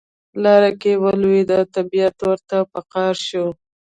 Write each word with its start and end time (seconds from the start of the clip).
لار 0.43 0.63
کې 0.81 0.91
ولوید 1.03 1.49
طبیعت 1.75 2.15
ورته 2.29 2.57
په 2.71 2.79
قار 2.93 3.15
شو. 3.27 3.45